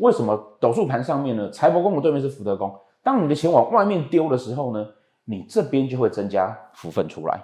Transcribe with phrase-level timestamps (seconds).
[0.00, 1.50] 为什么斗数盘上面呢？
[1.50, 2.74] 财帛宫的对面是福德宫。
[3.02, 4.86] 当你的钱往外面丢的时候呢，
[5.26, 7.38] 你这边就会增加福分出来。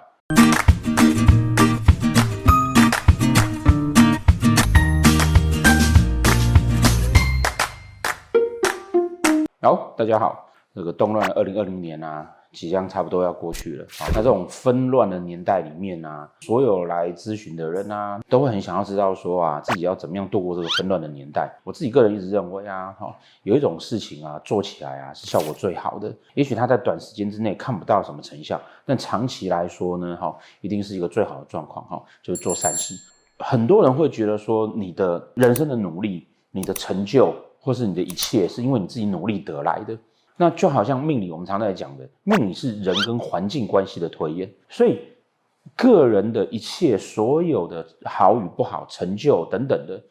[9.61, 12.36] 好，大家好，这个动乱二零二零年啊。
[12.57, 14.09] 即将差不多要过去了啊！
[14.15, 21.55] 那这种纷乱的年代里面啊，所有来咨询的人啊，都会很想要知道说啊，自己要怎么样度过这个纷乱的年代。
[21.63, 26.11] 我自己个人一直认为啊，哈，有一种事情啊，做起来啊是效果最好的。
[26.33, 32.95] 也许他在短时间之内看不到什么成效，但长期来说呢，哈，一定是一个最好的状况哈，就是做善事。
[33.37, 39.95] 很多人会觉得说，你的人生的努力、你的成就，或是你的一切，是因为你自己努力得来的。
[40.37, 44.99] 那就好像命理，我们常在讲的，命理是人跟环境关系的推演，所以
[45.75, 50.01] 个人的一切所有的好与不好、成就等等的，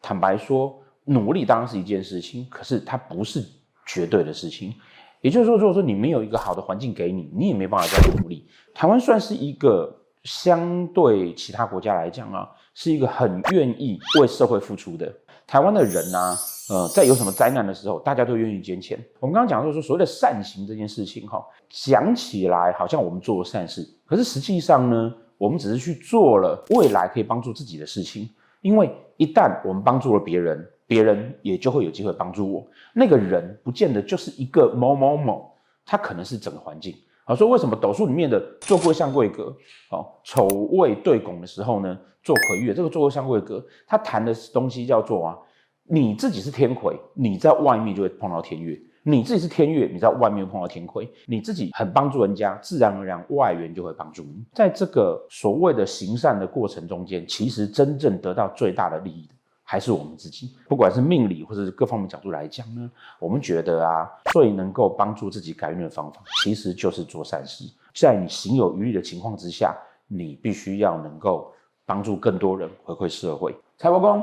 [0.00, 3.42] 坦白说，努力当然是一件事情，可是它不是
[3.86, 4.74] 绝对的事情。
[5.22, 8.46] 也就是说，如果说你没有一个好的环境给你，你也没办法再努力。
[8.74, 15.12] 台湾算是一个相对其他国家来讲啊，是一个很愿意为社会付出的。
[15.52, 16.34] 台湾的人啊，
[16.70, 18.98] 呃，在有什么灾难的时候，大家都愿意捐钱。
[19.20, 28.26] 我们刚刚讲到说，所谓的善行这件事情，哈，讲起来好像我们做了善事，可是实际上呢，我们只是去做了未来可以帮助自己的事情。
[28.62, 32.66] 因为一旦我们帮助了别人，别人也就会有机会帮助我。
[32.94, 35.52] 那个人不见得就是一个某某某，
[35.84, 36.94] 他可能是整个环境。
[37.24, 39.54] 好，说为什么斗数里面的坐柜相贵格，
[39.90, 45.38] 哦，丑未对拱的时候呢，做魁月，这个坐柜相贵格，它谈的东西叫做啊，
[45.84, 54.44] 你自己是天魁，你在外面就会碰到天月；你自己是天月，你在外面碰到天魁，你自己很帮助人家，自然而然外缘就会帮助你。
[54.52, 59.34] 在这个所谓的行善的过程中间，其实真正得到最大的利益的。
[59.72, 67.64] 还是我们自己，不管是命理或者是各方面角度来讲呢，我们觉得啊，最能够帮助自己改运的方法，其实就是做善事。
[67.94, 69.74] 在你行有余力的情况之下，
[70.08, 71.50] 你必须要能够
[71.86, 73.56] 帮助更多人，回馈社会。
[73.78, 74.22] 财帛宫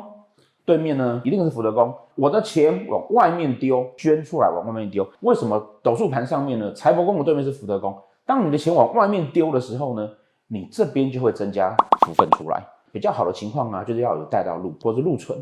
[0.65, 1.91] 对面呢，一定是福德宫。
[2.13, 5.09] 我的钱往外面丢，捐出来往外面丢。
[5.21, 6.71] 为什么斗数盘上面呢？
[6.73, 7.99] 财帛宫的对面是福德宫。
[8.23, 10.07] 当你的钱往外面丢的时候呢，
[10.45, 12.63] 你这边就会增加福分出来。
[12.91, 15.37] 比较好的情况啊，就是要有带到禄或者禄存，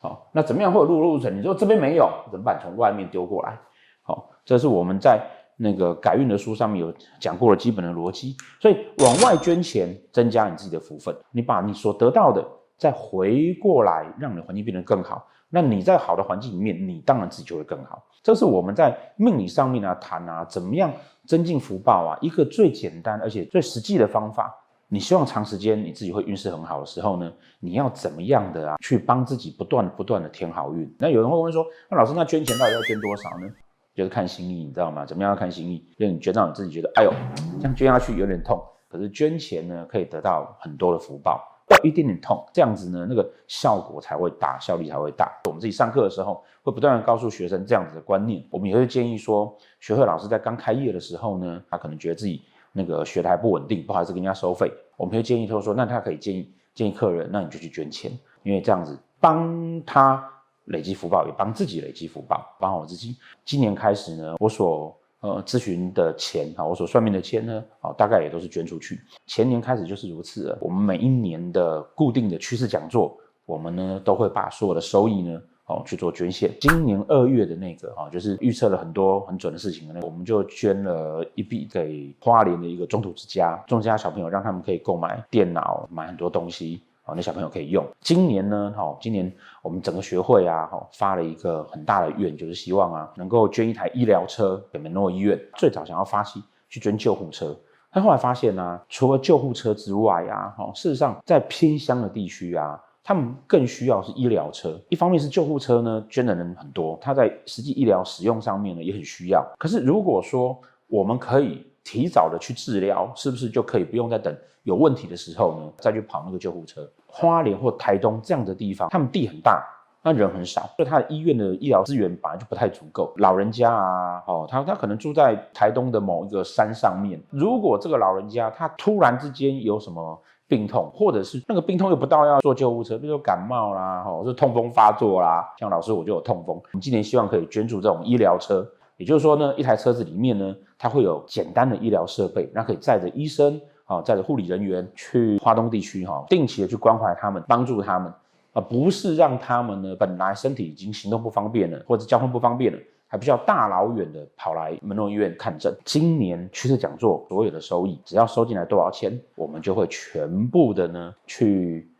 [0.00, 1.36] 好，那怎么样会有禄禄存？
[1.38, 2.58] 你说这边没有怎么办？
[2.62, 3.58] 从外面丢过来，
[4.02, 5.20] 好，这是我们在
[5.56, 8.36] 那个改运的书上面有讲过的基本的逻辑。
[8.60, 12.42] 所以往外捐钱，增加你自己的福分，你把你所得到的
[12.76, 15.26] 再回过来，让你的环境变得更好。
[15.50, 18.02] 那你在好的环境里面，你当然自己就会更好。
[18.22, 20.92] 这是我们在命理上面啊谈啊，怎么样
[21.26, 24.54] 增进福报啊，一个最简单而且最实际的方法。
[24.92, 30.92] 你希望长时间你自己会运势很好的时候呢，你要怎么样的啊，去帮自己不断不断的添好运？
[30.98, 33.48] 那有人会问说，那老师，那捐钱到底要捐多少呢？
[33.94, 35.06] 就是看心意，你知道吗？
[35.06, 35.84] 怎么样要看心意？
[35.96, 37.12] 就你捐到你自己觉得，哎呦，
[37.60, 45.30] 这样捐下去有点痛，可是捐钱呢，可以得到很多的福报，要一点点痛，这样子呢，那个效果才会大，效率才会大。
[45.44, 48.44] 我们自己上课的时候，会不断的告诉学生这样子的观念。
[48.50, 52.42] 我们也会建议说，学会老师在刚开业的时候呢，他可能觉得自己。
[52.72, 58.10] 那个学的还不稳定，不好意思跟人家收费，我们会建议他说，那他可以建议建议客人，那你就去捐钱，
[58.42, 60.24] 因为这样子帮他
[60.66, 63.16] 累积福报，也帮自己累积福报，帮我自己。
[63.44, 69.00] 今年开始呢，我所呃咨询的钱啊，我所算命的钱呢，啊，大概也都是捐出去。
[69.26, 70.58] 前年开始就是如此了。
[70.60, 75.42] 我们每一年的固定的趋势讲座，我们呢都会把所有的收益呢。
[75.70, 76.50] 哦，去做捐献。
[76.60, 87.86] 今年二月的那个啊，就是预测了很多很准的事情那，我们就捐了一笔给花莲的一个中途之家，中途之家小朋友，让他们可以购买电脑，买很多东西，哦，那小朋友可以用。
[88.00, 89.32] 今年呢，哈，今年
[89.62, 95.38] 我们整个学会啊，哈，发了一个很大的愿，就是希望啊，能够捐一台医疗车给门诺医院。
[95.56, 97.56] 最早想要发起去捐救护车，
[97.92, 102.80] 但后来发现呢、除了救护车之外啊，哈，事实上在偏乡的地区啊。
[103.10, 109.44] 他们更需要是医疗车，一方面是救护车呢，捐的人很多，他在实际医疗使用上面呢也很需要。
[109.58, 116.88] 可是如果说我们可以提早的去治疗，是不是就可以不用再等有问题的时候呢，再去跑那个救护车？
[117.08, 119.60] 花莲或台东这样的地方，他们地很大，
[120.04, 123.12] 那人很少，所以他的医院的医疗资源本来就不太足够。
[123.16, 136.56] 老人家啊，哦，他他可能住在台东的某一个山上面，如果这个老人家他突然之间有什么病痛，或者是那个病痛又不到要坐救护车，比如说感冒啦，或者痛风发作啦，像老师我就有痛风。
[136.56, 138.66] 我们今年希望可以捐助这种医疗车，
[138.96, 148.12] 也就是说呢，一台车子里面呢，它会有简单的医疗设备，那可以载着医生啊，载着护理人员去花东地区哈，定期的去关怀他们，帮助他们。
[148.52, 152.78] 而不是让他们呢本来身体已经行动不方便了，或者交通不方便了，
[153.10, 155.76] 还不需要大老远的跑来门诺医院看诊。
[155.84, 161.90] 今年趋势讲座所有的收益，只要收进来多少钱，我们就会全部的呢去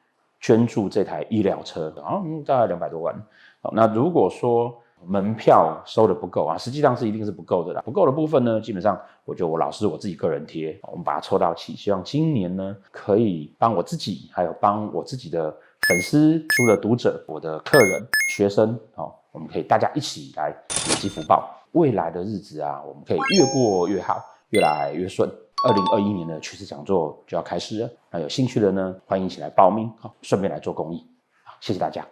[0.41, 3.13] 捐助这台医疗车，然后大概两百多万。
[3.61, 4.73] 好，那如果说
[5.05, 7.83] 门票收的不够啊，实际上是一定是不够的啦。
[7.85, 15.51] 不够的部分呢，基本上我就我老师我自己个人贴，我们把它凑到齐，希望今年呢可以帮我自己，还有帮我自己的
[15.89, 20.51] 粉丝、书的读者、我的客人、学生，哦，我们可以大家一起来
[20.89, 21.57] 累积福报。
[21.73, 25.31] 未来的日子啊，我们可以越过越好，越来越顺。
[25.67, 30.99] 二零二一年的趋势讲座就要开始了，那有兴趣的呢，欢迎一起来报名，好，顺便来做公益。
[31.45, 32.05] 好，谢谢大家。